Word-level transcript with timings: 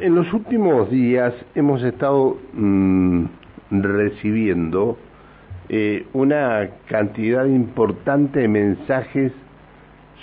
en 0.00 0.14
los 0.14 0.32
últimos 0.32 0.90
días 0.90 1.34
hemos 1.54 1.82
estado 1.82 2.38
mm, 2.54 3.24
recibiendo 3.70 4.96
eh, 5.68 6.06
una 6.12 6.68
cantidad 6.86 7.44
importante 7.44 8.40
de 8.40 8.48
mensajes, 8.48 9.32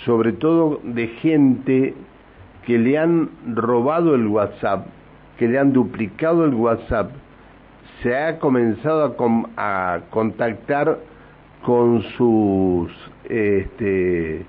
sobre 0.05 0.33
todo 0.33 0.81
de 0.83 1.07
gente 1.07 1.93
que 2.65 2.77
le 2.77 2.97
han 2.97 3.29
robado 3.53 4.15
el 4.15 4.27
WhatsApp, 4.27 4.87
que 5.37 5.47
le 5.47 5.59
han 5.59 5.73
duplicado 5.73 6.44
el 6.46 6.54
WhatsApp, 6.54 7.12
se 8.02 8.16
ha 8.18 8.39
comenzado 8.39 9.16
a, 9.57 9.96
a 9.96 10.02
contactar 10.09 11.00
con 11.64 12.02
sus, 12.18 12.91
este, 13.30 14.46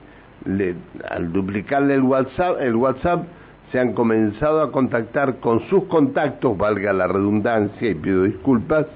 al 1.09 1.33
duplicarle 1.33 1.95
el 1.95 2.03
WhatsApp, 2.03 2.61
el 2.61 2.77
WhatsApp 2.77 3.25
se 3.71 3.79
han 3.79 3.93
comenzado 3.93 4.63
a 4.63 4.73
contactar 4.73 5.41
con 5.41 5.61
sus 5.69 5.85
contactos, 5.85 6.57
valga 6.57 6.93
la 6.93 7.07
redundancia 7.07 7.91
y 7.91 7.95
pido 7.95 8.25
disculpas, 8.25 8.87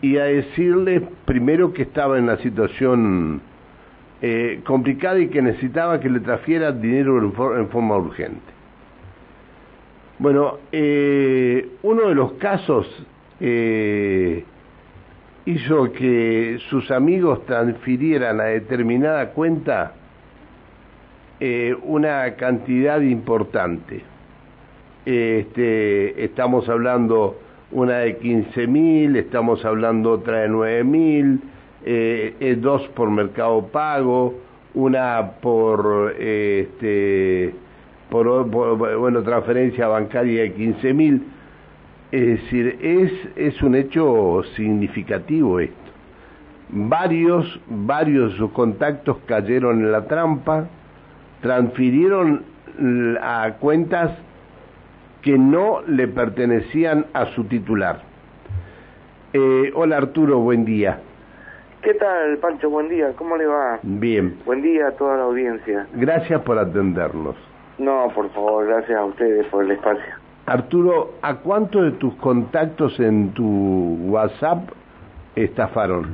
y 0.00 0.18
a 0.18 0.24
decirles 0.24 1.02
primero 1.24 1.72
que 1.72 1.82
estaba 1.82 2.18
en 2.18 2.24
una 2.24 2.36
situación 2.36 3.40
eh, 4.20 4.60
complicada 4.64 5.18
y 5.18 5.28
que 5.28 5.40
necesitaba 5.40 6.00
que 6.00 6.10
le 6.10 6.20
transfiera 6.20 6.72
dinero 6.72 7.18
en, 7.18 7.68
forma 7.68 7.96
urgente. 7.96 8.52
Bueno, 10.18 10.58
eh, 10.70 11.68
uno 11.82 12.08
de 12.08 12.14
los 12.14 12.32
casos 12.34 12.86
eh, 13.40 14.44
hizo 15.46 15.92
que 15.92 16.58
sus 16.68 16.90
amigos 16.90 17.44
transfirieran 17.46 18.40
a 18.40 18.44
determinada 18.44 19.30
cuenta 19.30 19.94
eh, 21.46 21.76
una 21.82 22.36
cantidad 22.36 23.02
importante. 23.02 24.02
Este, 25.04 26.24
estamos 26.24 26.66
hablando 26.70 27.38
una 27.70 27.98
de 27.98 28.16
15 28.16 28.66
mil, 28.66 29.14
estamos 29.16 29.62
hablando 29.62 30.12
otra 30.12 30.38
de 30.38 30.48
9 30.48 30.84
mil, 30.84 31.42
eh, 31.84 32.58
dos 32.62 32.88
por 32.94 33.10
Mercado 33.10 33.66
Pago, 33.66 34.36
una 34.72 35.32
por, 35.42 36.14
este, 36.18 37.52
por, 38.08 38.46
bueno, 38.46 39.22
transferencia 39.22 39.86
bancaria 39.86 40.44
de 40.44 40.52
15 40.54 40.94
mil. 40.94 41.22
Es 42.10 42.26
decir, 42.26 42.78
es, 42.80 43.12
es 43.36 43.62
un 43.62 43.74
hecho 43.74 44.42
significativo 44.56 45.60
esto. 45.60 45.76
Varios, 46.70 47.60
varios 47.68 48.32
de 48.32 48.38
sus 48.38 48.50
contactos 48.52 49.18
cayeron 49.26 49.82
en 49.82 49.92
la 49.92 50.06
trampa, 50.06 50.70
transfirieron 51.44 52.42
a 53.20 53.56
cuentas 53.60 54.12
que 55.20 55.36
no 55.36 55.82
le 55.86 56.08
pertenecían 56.08 57.04
a 57.12 57.26
su 57.34 57.44
titular. 57.44 58.00
Eh, 59.34 59.70
hola 59.74 59.98
Arturo, 59.98 60.38
buen 60.38 60.64
día. 60.64 61.00
¿Qué 61.82 61.92
tal, 61.94 62.38
Pancho? 62.38 62.70
Buen 62.70 62.88
día, 62.88 63.12
¿cómo 63.16 63.36
le 63.36 63.44
va? 63.44 63.78
Bien. 63.82 64.38
Buen 64.46 64.62
día 64.62 64.88
a 64.88 64.92
toda 64.92 65.18
la 65.18 65.24
audiencia. 65.24 65.86
Gracias 65.92 66.40
por 66.40 66.58
atendernos. 66.58 67.36
No, 67.76 68.08
por 68.14 68.30
favor, 68.30 68.66
gracias 68.66 68.98
a 68.98 69.04
ustedes 69.04 69.46
por 69.48 69.64
el 69.64 69.72
espacio. 69.72 70.14
Arturo, 70.46 71.12
¿a 71.20 71.34
cuántos 71.36 71.82
de 71.82 71.90
tus 71.98 72.14
contactos 72.14 72.98
en 73.00 73.34
tu 73.34 73.98
WhatsApp 74.08 74.70
estafaron? 75.36 76.10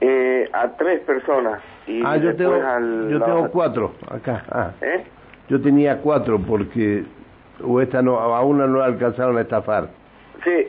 Eh, 0.00 0.48
a 0.54 0.68
tres 0.68 1.00
personas 1.00 1.60
ah, 2.04 2.16
yo 2.16 2.36
tengo, 2.36 2.56
yo 3.08 3.20
tengo 3.22 3.48
cuatro 3.50 3.94
acá. 4.10 4.44
Ah. 4.50 4.70
¿Eh? 4.80 5.04
Yo 5.48 5.60
tenía 5.60 5.98
cuatro 5.98 6.38
porque 6.38 7.04
o 7.64 7.80
esta 7.80 8.02
no, 8.02 8.18
a 8.18 8.42
una 8.42 8.66
no 8.66 8.82
alcanzaron 8.82 9.36
a 9.36 9.42
estafar. 9.42 9.88
Sí. 10.44 10.68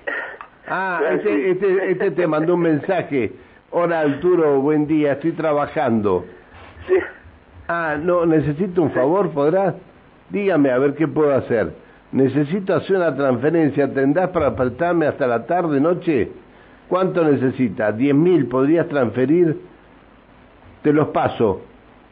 Ah, 0.67 1.01
este, 1.11 1.51
este, 1.51 1.91
este 1.91 2.11
te 2.11 2.27
mandó 2.27 2.55
un 2.55 2.61
mensaje. 2.61 3.31
Hola 3.71 4.01
Arturo, 4.01 4.61
buen 4.61 4.87
día, 4.87 5.13
estoy 5.13 5.31
trabajando. 5.31 6.25
Sí. 6.87 6.95
Ah, 7.67 7.97
no, 8.01 8.25
necesito 8.25 8.81
un 8.81 8.91
favor, 8.91 9.31
¿podrás? 9.31 9.75
Dígame 10.29 10.69
a 10.71 10.77
ver 10.77 10.95
qué 10.95 11.07
puedo 11.07 11.33
hacer. 11.33 11.73
Necesito 12.11 12.75
hacer 12.75 12.97
una 12.97 13.15
transferencia, 13.15 13.91
¿tendrás 13.91 14.29
para 14.29 14.55
prestarme 14.55 15.07
hasta 15.07 15.25
la 15.25 15.45
tarde, 15.45 15.79
noche? 15.79 16.31
¿Cuánto 16.87 17.23
necesita? 17.23 17.91
¿Diez 17.91 18.13
mil? 18.13 18.45
¿Podrías 18.47 18.87
transferir? 18.87 19.57
Te 20.83 20.93
los 20.93 21.07
paso, 21.09 21.61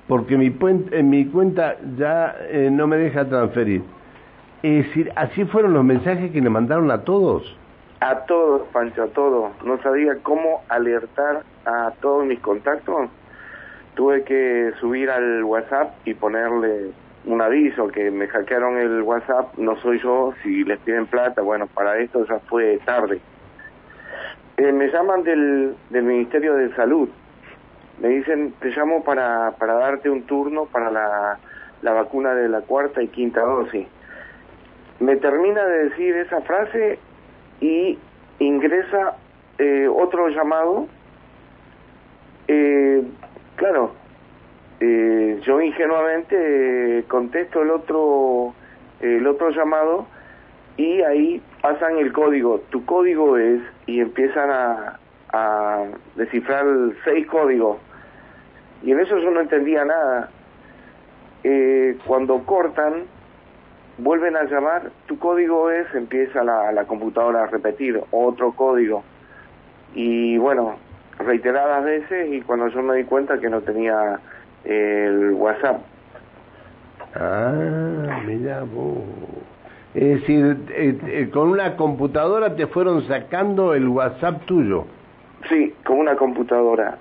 porque 0.08 0.38
mi, 0.38 0.56
en 0.92 1.10
mi 1.10 1.26
cuenta 1.26 1.76
ya 1.98 2.36
eh, 2.50 2.70
no 2.72 2.88
me 2.88 2.98
deja 2.98 3.26
transferir. 3.26 3.84
Es 4.64 4.88
decir, 4.88 5.12
así 5.16 5.46
fueron 5.46 5.74
los 5.74 5.84
mensajes 5.84 6.32
que 6.32 6.42
le 6.42 6.50
mandaron 6.50 6.90
a 6.90 7.04
todos. 7.04 7.58
A 8.00 8.16
todos, 8.26 8.64
Pancho, 8.72 9.04
a 9.04 9.08
todos. 9.08 9.52
No 9.64 9.80
sabía 9.82 10.16
cómo 10.24 10.64
alertar 10.70 11.44
a 11.66 11.92
todos 12.02 12.26
mis 12.26 12.40
contactos. 12.40 13.10
Tuve 13.96 14.24
que 14.24 14.72
subir 14.80 15.10
al 15.10 15.44
WhatsApp 15.44 15.94
y 16.06 16.14
ponerle 16.14 16.92
un 17.26 17.42
aviso 17.42 17.88
que 17.90 18.10
me 18.10 18.28
hackearon 18.28 18.78
el 18.78 19.02
WhatsApp, 19.04 19.56
no 19.58 19.76
soy 19.78 20.00
yo, 20.00 20.34
si 20.42 20.64
les 20.64 20.80
piden 20.80 21.06
plata, 21.06 21.42
bueno, 21.42 21.68
para 21.68 22.00
esto 22.00 22.26
ya 22.26 22.40
fue 22.40 22.80
tarde. 22.86 23.20
Eh, 24.58 24.72
me 24.72 24.88
llaman 24.88 25.24
del, 25.24 25.76
del 25.90 26.04
Ministerio 26.04 26.56
de 26.56 26.74
Salud 26.76 27.10
me 28.02 28.10
dicen, 28.10 28.54
te 28.60 28.70
llamo 28.70 29.04
para, 29.04 29.52
para 29.60 29.76
darte 29.76 30.10
un 30.10 30.24
turno 30.24 30.66
para 30.66 30.90
la, 30.90 31.38
la 31.84 31.94
vacuna 31.94 32.34
de 32.34 32.50
la 32.50 32.62
cuarta 32.62 33.04
y 33.04 33.08
quinta 33.10 33.42
dosis. 33.42 33.88
Me 35.00 35.18
termina 35.18 35.64
de 35.64 35.90
decir 35.90 36.16
esa 36.16 36.42
frase 36.42 36.98
y 37.60 38.00
ingresa 38.40 39.18
eh, 39.60 39.88
otro 39.88 40.30
llamado. 40.30 40.88
Eh, 42.48 43.04
claro, 43.56 43.94
eh, 44.80 45.40
yo 45.44 45.62
ingenuamente 45.62 47.06
contesto 47.08 47.62
el 47.62 47.70
otro, 47.70 48.56
el 49.00 49.28
otro 49.28 49.52
llamado 49.52 50.08
y 50.76 51.04
ahí 51.04 51.40
pasan 51.62 52.00
el 52.00 52.12
código. 52.12 52.62
Tu 52.72 52.84
código 52.84 53.38
es 53.38 53.62
y 53.86 54.00
empiezan 54.00 54.50
a, 54.50 55.00
a 55.34 55.84
descifrar 56.16 56.66
seis 57.04 57.28
códigos 57.28 57.78
y 58.84 58.92
en 58.92 59.00
eso 59.00 59.18
yo 59.18 59.32
no 59.32 59.42
entendía 59.42 59.86
nada. 59.86 60.30
Eh, 61.44 61.98
cuando 62.06 62.40
cortan, 62.44 63.04
vuelven 63.98 64.36
a 64.36 64.44
llamar, 64.44 64.92
tu 65.08 65.18
código 65.18 65.70
es, 65.70 65.94
empieza 65.94 66.44
la, 66.44 66.72
la 66.72 66.86
computadora 66.86 67.44
a 67.44 67.48
repetir 67.48 68.00
otro 68.12 68.54
código. 68.54 69.04
Y 69.94 70.38
bueno, 70.38 70.76
reiteradas 71.20 71.84
veces 71.84 72.32
y 72.32 72.42
cuando 72.42 72.68
yo 72.70 72.82
me 72.82 72.96
di 72.96 73.04
cuenta 73.04 73.40
que 73.40 73.50
no 73.50 73.62
tenía 73.62 74.20
el 74.64 75.34
WhatsApp. 75.34 75.82
Ah, 77.16 78.22
mira 78.26 78.64
vos. 78.64 79.04
Es 79.94 80.22
decir, 80.22 80.58
eh, 80.70 80.98
eh, 81.08 81.30
con 81.32 81.50
una 81.50 81.76
computadora 81.76 82.56
te 82.56 82.68
fueron 82.68 83.06
sacando 83.08 83.74
el 83.74 83.88
WhatsApp 83.90 84.46
tuyo. 84.46 84.86
Sí, 85.50 85.74
con 85.84 86.00
una 86.00 86.16
computadora. 86.16 86.98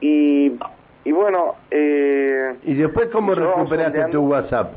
Y 0.00 0.52
y 1.04 1.12
bueno... 1.12 1.56
Eh, 1.70 2.56
¿Y 2.64 2.74
después 2.74 3.08
cómo 3.10 3.34
recuperaste 3.34 4.04
tu 4.06 4.22
WhatsApp? 4.22 4.72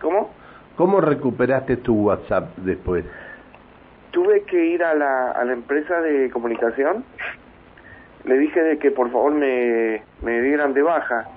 ¿Cómo? 0.00 0.30
¿Cómo 0.76 1.00
recuperaste 1.00 1.76
tu 1.78 2.06
WhatsApp 2.06 2.56
después? 2.58 3.04
Tuve 4.10 4.42
que 4.44 4.64
ir 4.64 4.82
a 4.82 4.94
la, 4.94 5.32
a 5.32 5.44
la 5.44 5.52
empresa 5.52 6.00
de 6.00 6.30
comunicación. 6.30 7.04
Le 8.24 8.38
dije 8.38 8.62
de 8.62 8.78
que 8.78 8.90
por 8.90 9.10
favor 9.10 9.32
me, 9.32 10.02
me 10.22 10.40
dieran 10.40 10.72
de 10.74 10.82
baja. 10.82 11.28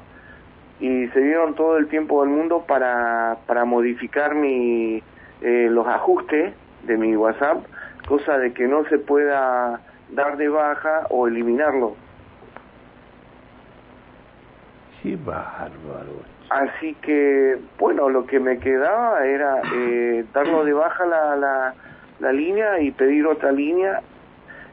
Y 0.80 1.08
se 1.09 1.19
dieron 1.19 1.56
todo 1.56 1.78
el 1.78 1.88
tiempo 1.88 2.22
del 2.22 2.31
mundo 2.31 2.66
para, 2.68 3.38
para 3.46 3.66
modificar 3.66 4.35
mi, 4.35 5.02
eh, 5.41 5.68
los 5.69 5.88
ajustes 5.88 6.53
de 6.84 6.97
mi 6.97 7.16
WhatsApp, 7.16 7.64
cosa 8.08 8.38
de 8.38 8.53
que 8.53 8.67
no 8.67 8.85
se 8.85 8.99
pueda 8.99 9.79
dar 10.11 10.38
de 10.38 10.49
baja 10.49 11.08
o 11.09 11.28
eliminarlo 11.28 11.96
bárbaro. 15.25 16.23
Así 16.49 16.93
que, 17.01 17.57
bueno, 17.79 18.09
lo 18.09 18.25
que 18.25 18.39
me 18.39 18.59
quedaba 18.59 19.25
era 19.25 19.61
eh, 19.75 20.25
darlo 20.33 20.63
de 20.63 20.73
baja 20.73 21.05
la, 21.05 21.35
la, 21.35 21.73
la 22.19 22.31
línea 22.31 22.79
y 22.79 22.91
pedir 22.91 23.25
otra 23.25 23.51
línea 23.51 24.01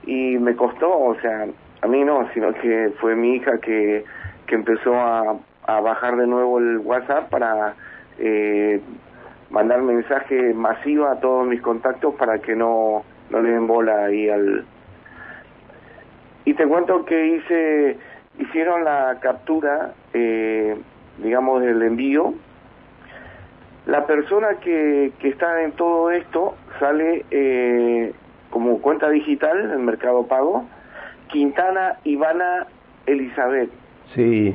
y 0.05 0.37
me 0.39 0.55
costó, 0.55 0.91
o 0.91 1.15
sea, 1.21 1.47
a 1.81 1.87
mí 1.87 2.05
no, 2.05 2.29
sino 2.35 2.53
que 2.55 2.93
fue 3.01 3.17
mi 3.17 3.37
hija 3.37 3.59
que, 3.59 4.05
que 4.47 4.55
empezó 4.55 4.95
a, 4.95 5.37
a 5.67 5.81
bajar 5.81 6.17
de 6.17 6.27
nuevo 6.27 6.59
el 6.59 6.79
WhatsApp 6.79 7.31
para 7.31 7.75
eh, 8.19 8.81
mandar 9.51 9.83
mensaje 9.83 10.55
masivo 10.55 11.07
a 11.07 11.21
todos 11.21 11.47
mis 11.47 11.61
contactos 11.63 12.15
para 12.17 12.39
que 12.39 12.55
no, 12.55 13.05
no 13.31 13.41
le 13.41 13.51
den 13.51 13.67
bola 13.67 14.07
ahí 14.07 14.29
al... 14.29 14.65
Y 16.45 16.55
te 16.55 16.67
cuento 16.67 17.05
que 17.05 17.27
hice 17.27 17.99
hicieron 18.39 18.85
la 18.85 19.19
captura, 19.21 19.93
eh, 20.15 20.77
digamos, 21.19 21.63
del 21.63 21.83
envío 21.83 22.35
La 23.87 24.07
persona 24.07 24.59
que, 24.61 25.13
que 25.19 25.29
está 25.29 25.63
en 25.63 25.73
todo 25.73 26.11
esto 26.11 26.55
sale 26.79 27.25
eh, 27.31 28.13
como 28.51 28.81
cuenta 28.81 29.09
digital 29.11 29.73
en 29.73 29.85
Mercado 29.85 30.27
Pago, 30.27 30.65
Quintana 31.29 31.99
Ivana 32.05 32.67
Elizabeth. 33.07 33.71
Sí, 34.15 34.55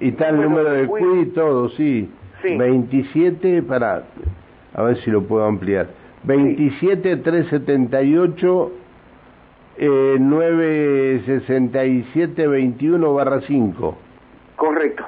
y 0.00 0.08
está 0.08 0.28
el 0.28 0.40
número 0.40 0.70
de 0.72 0.86
CUI 0.86 1.20
y 1.22 1.26
todo, 1.26 1.68
sí. 1.70 2.10
Sí. 2.42 2.56
27, 2.56 3.62
para, 3.62 4.04
a 4.74 4.82
ver 4.82 4.96
si 4.98 5.10
lo 5.10 5.22
puedo 5.22 5.44
ampliar. 5.44 5.88
27 6.24 7.16
378 7.16 8.72
eh, 9.78 10.16
967 10.18 12.46
21 12.46 13.14
barra 13.14 13.40
5. 13.40 13.96
Correcto. 14.56 15.04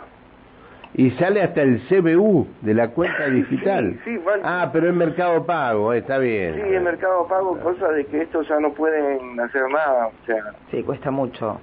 Y 0.94 1.10
sale 1.12 1.42
hasta 1.42 1.62
el 1.62 1.80
CBU 1.88 2.46
de 2.62 2.74
la 2.74 2.88
cuenta 2.88 3.26
digital. 3.30 3.98
Sí, 4.04 4.16
sí, 4.16 4.22
vale. 4.24 4.42
Ah, 4.44 4.70
pero 4.72 4.88
es 4.88 4.94
Mercado 4.94 5.44
Pago, 5.46 5.92
eh, 5.92 5.98
está 5.98 6.18
bien. 6.18 6.54
Sí, 6.56 6.62
en 6.74 6.82
Mercado 6.84 7.26
Pago, 7.28 7.58
cosa 7.60 7.88
de 7.92 8.04
que 8.06 8.22
estos 8.22 8.48
ya 8.48 8.58
no 8.58 8.72
pueden 8.72 9.38
hacer 9.40 9.62
nada, 9.70 10.08
o 10.08 10.12
sea, 10.26 10.42
Sí, 10.70 10.82
cuesta 10.82 11.10
mucho. 11.10 11.60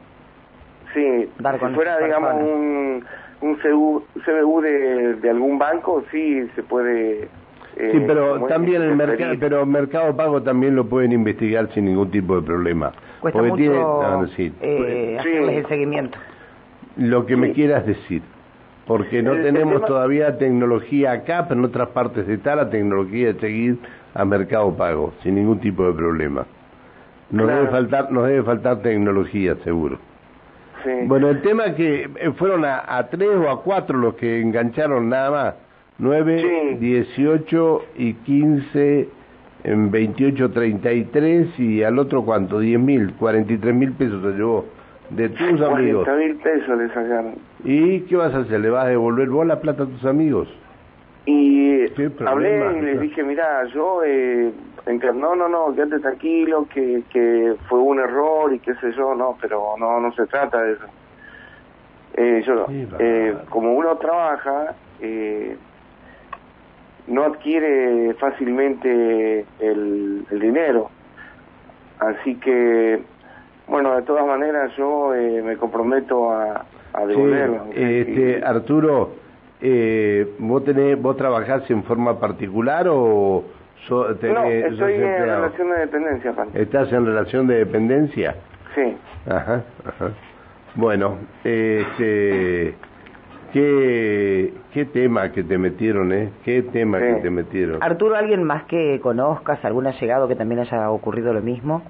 sí, 0.94 1.30
Dar 1.40 1.58
con 1.60 1.70
si 1.70 1.76
fuera, 1.76 1.98
digamos, 2.00 2.34
un, 2.36 3.04
un 3.42 3.56
CBU, 3.58 4.04
CBU 4.26 4.62
de, 4.62 5.14
de 5.16 5.30
algún 5.30 5.58
banco, 5.60 6.04
sí, 6.12 6.48
se 6.56 6.64
puede... 6.64 7.28
eh, 7.80 7.90
Sí, 7.94 8.04
pero 8.08 8.46
también 8.48 8.82
el 8.82 8.96
mercado, 8.96 9.36
pero 9.40 9.66
Mercado 9.66 10.16
Pago 10.16 10.42
también 10.42 10.76
lo 10.76 10.86
pueden 10.88 11.12
investigar 11.12 11.70
sin 11.74 11.86
ningún 11.86 12.10
tipo 12.12 12.36
de 12.36 12.42
problema. 12.42 12.92
Cuesta 13.20 13.40
Porque 13.40 13.52
mucho 13.52 13.62
tiene- 13.62 13.80
no, 13.80 14.28
sí, 14.36 14.54
eh, 14.62 15.18
Sí. 15.24 15.30
hacerles 15.30 15.58
el 15.58 15.68
seguimiento. 15.68 16.18
lo 16.98 17.26
que 17.28 17.36
me 17.38 17.52
quieras 17.54 17.86
decir. 17.86 18.22
Porque 18.88 19.22
no 19.22 19.34
El- 19.34 19.40
el 19.40 19.44
tenemos 19.54 19.76
tema- 19.76 19.86
todavía 19.86 20.38
tecnología 20.38 21.12
acá, 21.12 21.46
pero 21.48 21.60
en 21.60 21.66
otras 21.66 21.90
partes 21.90 22.28
está 22.30 22.56
la 22.56 22.70
tecnología 22.70 23.34
de 23.34 23.40
seguir 23.40 23.78
a 24.16 24.24
Mercado 24.26 24.76
Pago, 24.76 25.14
sin 25.22 25.36
ningún 25.36 25.60
tipo 25.60 25.86
de 25.86 25.94
problema. 25.94 26.46
Nos 27.30 27.46
Claro. 27.46 27.60
debe 27.62 27.72
faltar, 27.72 28.12
nos 28.12 28.26
debe 28.28 28.44
faltar 28.44 28.82
tecnología, 28.82 29.56
seguro. 29.64 30.00
Sí. 30.84 30.90
Bueno, 31.06 31.30
el 31.30 31.42
tema 31.42 31.66
es 31.66 31.76
que 31.76 32.04
eh, 32.04 32.32
fueron 32.38 32.64
a, 32.64 32.82
a 32.98 33.08
tres 33.10 33.30
o 33.36 33.50
a 33.50 33.62
cuatro 33.62 33.98
los 33.98 34.16
que 34.16 34.40
engancharon 34.42 35.10
nada 35.10 35.30
más. 35.32 35.54
Nueve, 36.00 36.40
Sí. 36.42 36.76
dieciocho 36.78 37.84
y 37.96 38.14
quince 38.14 39.10
en 39.64 39.90
veintiocho, 39.92 40.52
treinta 40.52 40.92
y 40.94 41.06
tres 41.06 41.48
y 41.60 41.84
al 41.84 41.98
otro 41.98 42.24
cuánto, 42.24 42.60
diez 42.60 42.80
mil, 42.80 43.14
cuarenta 43.14 43.54
y 43.54 43.58
tres 43.58 43.74
mil 43.74 43.92
pesos 43.94 44.22
se 44.22 44.38
llevó 44.38 44.66
de 45.10 45.30
tus 45.30 45.62
amigos. 45.62 46.06
40 46.06 46.16
mil 46.16 46.36
pesos 46.36 46.78
le 46.78 46.88
sacaron. 46.90 47.36
¿Y 47.64 48.02
qué 48.02 48.16
vas 48.16 48.34
a 48.34 48.40
hacer? 48.40 48.60
¿Le 48.60 48.70
vas 48.70 48.86
a 48.86 48.90
devolver 48.90 49.30
vos 49.30 49.46
la 49.46 49.60
plata 49.60 49.84
a 49.84 49.86
tus 49.88 50.06
amigos? 50.06 50.48
Y 51.26 51.86
hablé 52.26 52.78
y 52.78 52.82
les 52.82 53.02
dije, 53.02 53.24
mira, 53.24 53.66
yo, 53.74 54.02
eh, 54.06 54.52
no, 55.16 55.36
no, 55.36 55.50
no, 55.50 55.76
quédate 55.76 56.00
tranquilo, 56.00 56.68
que, 56.74 57.04
que 57.10 57.56
fue 57.68 57.80
un 57.80 58.00
error 58.00 58.54
y 58.54 58.60
qué 58.60 58.74
sé 58.76 58.94
yo, 58.94 59.14
no, 59.14 59.38
pero 59.42 59.76
no, 59.78 60.00
no 60.00 60.14
se 60.14 60.26
trata 60.28 60.62
de 60.62 60.74
eso. 60.74 60.86
Eh, 62.16 62.44
yo, 62.46 62.66
Qué 62.68 62.88
eh, 63.00 63.36
como 63.50 63.74
uno 63.74 63.98
trabaja, 63.98 64.76
eh, 65.02 65.58
no 67.08 67.24
adquiere 67.24 68.14
fácilmente 68.16 69.46
el, 69.60 70.26
el 70.30 70.40
dinero. 70.40 70.90
Así 72.00 72.36
que, 72.36 73.02
bueno, 73.68 73.96
de 73.96 74.02
todas 74.04 74.26
maneras 74.26 74.72
yo 74.78 75.14
eh, 75.16 75.42
me 75.44 75.58
comprometo 75.58 76.32
a, 76.32 76.66
a 76.94 77.02
Sí, 77.02 77.08
devolverlo. 77.08 77.66
este, 77.74 78.42
Arturo, 78.46 79.12
eh, 79.62 80.36
¿vos, 80.40 80.64
tenés, 80.64 81.02
¿vos 81.02 81.18
trabajás 81.18 81.70
en 81.72 81.84
forma 81.84 82.20
particular 82.20 82.88
o 82.90 83.44
so- 83.88 84.10
no, 84.10 84.16
tenés, 84.16 84.64
sos 84.66 84.74
estoy 84.74 84.94
en 84.96 85.04
empleado? 85.04 85.42
relación 85.44 85.70
de 85.72 85.78
dependencia, 85.80 86.32
Pancho. 86.34 86.58
¿Estás 86.60 86.94
en 86.94 87.06
relación 87.06 87.48
de 87.48 87.56
dependencia? 87.56 88.36
Sí. 88.76 88.96
Ajá, 89.28 89.64
ajá. 89.86 90.10
Bueno, 90.76 91.18
este, 91.44 92.76
qué, 93.54 94.54
qué 94.74 94.86
tema 94.86 95.32
que 95.32 95.44
te 95.44 95.58
metieron, 95.58 96.12
¿eh? 96.14 96.30
Qué 96.44 96.62
tema 96.64 97.00
Sí. 97.00 97.06
que 97.06 97.14
te 97.22 97.30
metieron. 97.30 97.82
Arturo, 97.84 98.16
¿alguien 98.16 98.44
más 98.44 98.64
que 98.66 99.00
conozcas, 99.02 99.64
algún 99.66 99.88
allegado 99.88 100.28
que 100.28 100.36
también 100.36 100.60
haya 100.62 100.90
ocurrido 100.92 101.34
lo 101.34 101.42
mismo? 101.42 101.82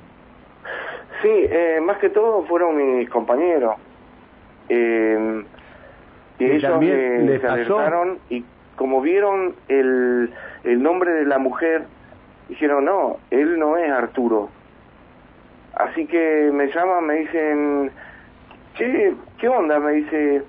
Sí, 1.21 1.29
eh, 1.31 1.79
más 1.83 1.97
que 1.97 2.09
todo 2.09 2.43
fueron 2.43 2.77
mis 2.77 3.09
compañeros. 3.09 3.75
Eh, 4.69 5.43
y 6.39 6.43
¿Y 6.45 6.51
ellos 6.51 6.71
también 6.71 7.25
les 7.25 7.41
se 7.41 7.47
pasó? 7.47 7.79
alertaron 7.79 8.19
y 8.29 8.43
como 8.75 9.01
vieron 9.01 9.55
el, 9.69 10.31
el 10.63 10.83
nombre 10.83 11.11
de 11.11 11.25
la 11.25 11.39
mujer, 11.39 11.85
dijeron, 12.49 12.85
no, 12.85 13.17
él 13.31 13.57
no 13.57 13.75
es 13.77 13.91
Arturo. 13.91 14.49
Así 15.73 16.05
que 16.05 16.51
me 16.53 16.67
llaman, 16.71 17.05
me 17.07 17.13
dicen, 17.15 17.91
che, 18.75 19.13
¿qué 19.39 19.47
onda? 19.49 19.79
Me 19.79 19.93
dice, 19.93 20.43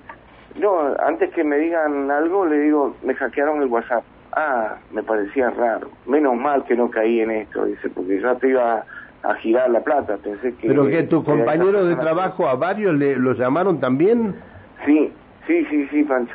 no, 0.57 0.95
antes 1.01 1.31
que 1.35 1.45
me 1.45 1.57
digan 1.59 2.11
algo, 2.11 2.47
le 2.47 2.59
digo, 2.61 2.97
me 3.03 3.15
hackearon 3.15 3.63
el 3.63 3.69
WhatsApp. 3.69 4.05
Ah, 4.33 4.77
me 4.93 5.03
parecía 5.03 5.51
raro. 5.51 5.89
Menos 6.07 6.37
mal 6.37 6.65
que 6.65 6.77
no 6.77 6.91
caí 6.91 7.21
en 7.21 7.31
esto, 7.31 7.65
dice, 7.65 7.89
porque 7.91 8.21
ya 8.21 8.35
te 8.37 8.49
iba 8.49 8.85
a 9.23 9.35
girar 9.37 9.71
la 9.71 9.81
plata. 9.81 10.17
Pensé 10.17 10.55
que... 10.55 10.69
¿Pero 10.69 10.87
que 10.87 11.03
tus 11.05 11.25
compañeros 11.25 11.89
de 11.89 11.97
trabajo 11.97 12.49
a 12.49 12.55
varios 12.55 12.95
le, 12.95 13.17
los 13.17 13.39
llamaron 13.39 13.81
también? 13.81 14.37
Sí, 14.85 15.13
sí, 15.47 15.65
sí, 15.67 15.89
sí, 15.89 16.05
Pancho. 16.05 16.35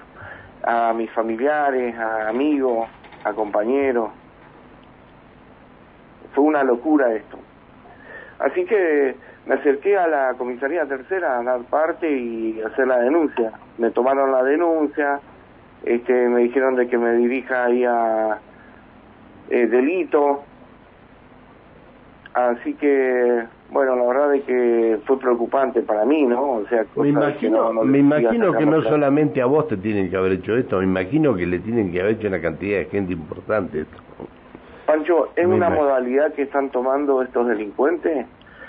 A 0.63 0.93
mis 0.93 1.09
familiares, 1.11 1.95
a 1.97 2.29
amigos, 2.29 2.87
a 3.23 3.33
compañeros. 3.33 4.09
Fue 6.33 6.43
una 6.43 6.63
locura 6.63 7.13
esto. 7.13 7.37
Así 8.39 8.65
que 8.65 9.15
me 9.45 9.55
acerqué 9.55 9.97
a 9.97 10.07
la 10.07 10.33
comisaría 10.37 10.85
tercera 10.85 11.39
a 11.39 11.43
dar 11.43 11.61
parte 11.63 12.09
y 12.09 12.61
hacer 12.61 12.87
la 12.87 12.99
denuncia. 12.99 13.51
Me 13.77 13.89
tomaron 13.91 14.31
la 14.31 14.43
denuncia, 14.43 15.19
este, 15.83 16.13
me 16.29 16.41
dijeron 16.41 16.75
de 16.75 16.87
que 16.87 16.97
me 16.97 17.13
dirija 17.13 17.65
ahí 17.65 17.83
a 17.85 18.39
eh, 19.49 19.67
delito. 19.67 20.43
Así 22.33 22.73
que, 22.75 23.43
bueno, 23.69 23.95
la 23.95 24.03
verdad 24.05 24.35
es 24.35 24.43
que 24.45 24.99
fue 25.05 25.19
preocupante 25.19 25.81
para 25.83 26.03
mí, 26.05 26.23
¿no? 26.23 26.53
O 26.53 26.65
sea, 26.67 26.79
Me 26.79 26.85
cosas 26.85 27.03
que 27.03 27.09
imagino, 27.47 27.57
no- 27.57 27.73
no 27.73 27.83
me 27.83 27.99
imagino 27.99 28.53
que 28.57 28.65
no 28.65 28.81
solamente 28.81 29.41
a 29.41 29.45
vos 29.45 29.67
te 29.67 29.77
tienen 29.77 30.09
que 30.09 30.17
haber 30.17 30.33
hecho 30.33 30.55
esto, 30.55 30.77
me 30.79 30.85
imagino 30.85 31.35
que 31.35 31.45
le 31.45 31.59
tienen 31.59 31.91
que 31.91 31.99
haber 32.01 32.15
hecho 32.15 32.27
una 32.27 32.41
cantidad 32.41 32.79
de 32.79 32.85
gente 32.85 33.13
importante 33.13 33.81
esto. 33.81 33.97
Pancho, 34.87 35.31
es 35.35 35.47
Me 35.47 35.55
una 35.55 35.67
imagino. 35.67 35.83
modalidad 35.83 36.33
que 36.33 36.41
están 36.43 36.69
tomando 36.71 37.21
estos 37.21 37.47
delincuentes. 37.47 38.25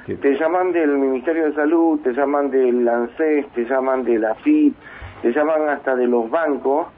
Que- 0.06 0.16
Te 0.16 0.34
llaman 0.38 0.72
del 0.72 0.98
Ministerio 0.98 1.44
de 1.46 1.54
Salud, 1.54 2.00
te 2.02 2.12
llaman 2.12 2.50
del 2.50 2.86
ANSES, 2.88 3.46
te 3.54 3.64
llaman 3.64 4.04
de 4.04 4.18
la 4.18 4.34
FIP, 4.36 4.74
te 5.22 5.32
llaman 5.32 5.68
hasta 5.70 5.94
de 5.96 6.06
los 6.06 6.28
bancos, 6.30 6.88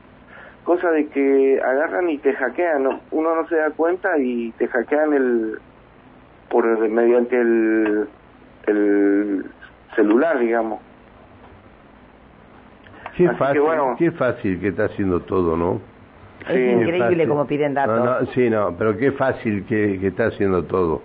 cosa 0.65 0.91
de 0.91 1.07
que 1.09 1.61
agarran 1.65 2.11
y 2.11 2.19
te 2.19 2.33
hackean. 2.35 2.83
¿no? 2.83 3.01
Uno 3.13 3.35
no 3.37 3.47
se 3.49 3.57
da 3.57 3.71
cuenta 3.71 4.19
y 4.19 4.51
te 4.53 4.67
hackean 4.67 5.13
el 5.15 5.59
por 6.51 6.65
mediante 6.89 7.41
el, 7.41 8.09
el 8.67 9.45
celular, 9.95 10.39
digamos. 10.41 10.81
Qué 13.17 13.27
Así 13.29 13.35
que 13.37 13.39
fácil, 13.45 13.61
bueno. 13.63 13.95
qué 13.99 14.11
fácil 14.13 14.61
que 14.61 14.69
está 14.69 14.85
haciendo 14.87 15.21
todo, 15.21 15.57
¿no? 15.57 15.81
Es 16.49 16.55
Sí, 16.55 16.61
increíble 16.61 17.05
fácil. 17.17 17.29
cómo 17.29 17.47
piden 17.47 17.75
datos. 17.75 17.99
No, 17.99 18.21
no, 18.21 18.27
sí, 18.33 18.51
no, 18.51 18.75
pero 18.77 18.97
qué 18.97 19.13
fácil 19.13 19.65
que, 19.67 19.99
que 20.01 20.09
está 20.09 20.27
haciendo 20.27 20.65
todo. 20.65 21.03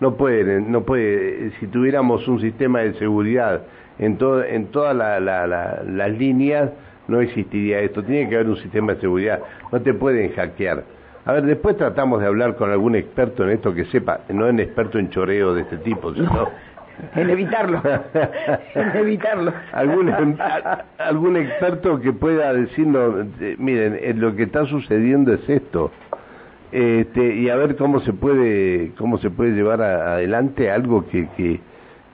No 0.00 0.16
puede, 0.16 0.60
no 0.60 0.82
puede, 0.82 1.50
si 1.60 1.66
tuviéramos 1.68 2.26
un 2.28 2.40
sistema 2.40 2.80
de 2.80 2.94
seguridad 2.94 3.62
en, 3.98 4.18
todo, 4.18 4.42
en 4.44 4.66
todas 4.66 4.94
la- 4.96 5.20
la- 5.20 5.46
la- 5.46 5.82
las 5.86 6.10
líneas, 6.10 6.70
no 7.06 7.20
existiría 7.20 7.80
esto. 7.80 8.02
Tiene 8.02 8.28
que 8.28 8.34
haber 8.34 8.48
un 8.48 8.56
sistema 8.56 8.94
de 8.94 9.00
seguridad. 9.00 9.40
No 9.70 9.80
te 9.80 9.94
pueden 9.94 10.32
hackear. 10.32 10.82
A 11.26 11.32
ver, 11.32 11.44
después 11.44 11.76
tratamos 11.76 12.20
de 12.20 12.26
hablar 12.26 12.56
con 12.56 12.70
algún 12.70 12.96
experto 12.96 13.44
en 13.44 13.50
esto 13.50 13.72
que 13.74 13.84
sepa, 13.86 14.20
no 14.30 14.48
en 14.48 14.60
experto 14.60 14.98
en 14.98 15.10
choreo 15.10 15.54
de 15.54 15.62
este 15.62 15.76
tipo, 15.78 16.12
sino... 16.12 16.48
En 17.16 17.28
evitarlo. 17.28 17.82
en 18.76 18.96
evitarlo. 18.96 19.52
algún 19.72 20.10
a- 20.38 20.84
algún 20.98 21.36
experto 21.36 22.00
que 22.00 22.12
pueda 22.12 22.52
decirnos 22.52 23.26
eh, 23.40 23.56
miren 23.58 23.98
eh, 24.00 24.14
lo 24.14 24.36
que 24.36 24.44
está 24.44 24.64
sucediendo 24.66 25.34
es 25.34 25.48
esto 25.48 25.90
este 26.74 27.34
y 27.36 27.48
a 27.50 27.56
ver 27.56 27.76
cómo 27.76 28.00
se 28.00 28.12
puede 28.12 28.92
cómo 28.98 29.18
se 29.18 29.30
puede 29.30 29.52
llevar 29.52 29.80
a- 29.80 30.14
adelante 30.14 30.70
algo 30.70 31.06
que 31.08 31.28
que 31.36 31.60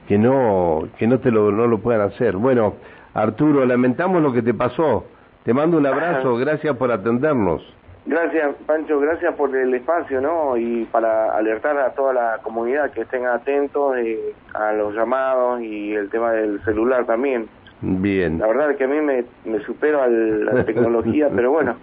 que 0.06 0.18
no 0.18 0.88
que 0.98 1.06
no 1.06 1.18
te 1.20 1.30
lo 1.30 1.50
no 1.50 1.66
lo 1.66 1.78
puedan 1.78 2.02
hacer. 2.02 2.36
Bueno 2.36 2.74
Arturo 3.14 3.64
lamentamos 3.64 4.22
lo 4.22 4.32
que 4.32 4.42
te 4.42 4.54
pasó. 4.54 5.04
Te 5.44 5.54
mando 5.54 5.78
un 5.78 5.86
abrazo. 5.86 6.36
Gracias 6.36 6.76
por 6.76 6.92
atendernos. 6.92 7.62
Gracias, 8.06 8.54
Pancho, 8.66 8.98
gracias 9.00 9.34
por 9.34 9.54
el 9.54 9.72
espacio, 9.74 10.20
¿no? 10.20 10.56
Y 10.56 10.84
para 10.92 11.32
alertar 11.36 11.76
a 11.78 11.90
toda 11.90 12.12
la 12.12 12.38
comunidad 12.42 12.90
que 12.92 13.02
estén 13.02 13.26
atentos 13.26 13.96
eh, 13.98 14.18
a 14.54 14.72
los 14.72 14.94
llamados 14.94 15.60
y 15.62 15.94
el 15.94 16.08
tema 16.10 16.32
del 16.32 16.62
celular 16.64 17.04
también. 17.06 17.46
bien. 17.82 18.38
La 18.38 18.46
verdad 18.46 18.70
es 18.70 18.76
que 18.78 18.84
a 18.84 18.88
mí 18.88 19.00
me, 19.00 19.24
me 19.44 19.58
supero 19.60 20.02
al- 20.02 20.44
la 20.46 20.64
tecnología, 20.64 21.28
pero 21.34 21.50
bueno, 21.50 21.76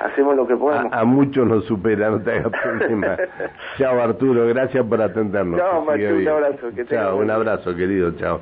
hacemos 0.00 0.36
lo 0.36 0.46
que 0.46 0.56
podemos. 0.56 0.92
A, 0.92 1.04
muchos 1.04 1.46
nos 1.46 1.64
supera, 1.66 2.10
no 2.10 2.20
te 2.20 2.32
hagas 2.32 2.52
problema. 2.62 3.16
chao 3.78 4.00
Arturo, 4.00 4.46
gracias 4.46 4.84
por 4.86 5.00
atendernos. 5.00 5.60
Chao, 5.60 5.84
Machu, 5.84 6.16
un 6.16 6.28
abrazo. 6.28 6.70
chao, 6.88 7.16
un 7.16 7.30
abrazo 7.30 7.74
querido, 7.74 8.12
chao. 8.16 8.40